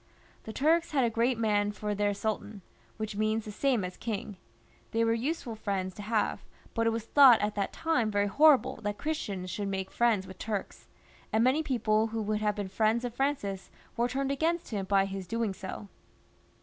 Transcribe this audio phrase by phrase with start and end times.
[0.45, 2.63] The Turks had a great man for their sultan,
[2.97, 4.37] which means the same as our king;
[4.93, 7.53] they were useful XXXV.] FRANCIS I, •253 friends to have, but it was thought at
[7.53, 10.87] that time very hor rible that Christians should make friends with Turks,
[11.31, 15.05] and many people who would have been friends of Francis were turned against him by
[15.05, 15.87] his doing so.